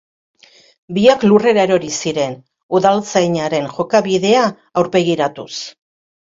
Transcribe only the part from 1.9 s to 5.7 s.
ziren, udaltzainaren jokabidea aurpegiratuz.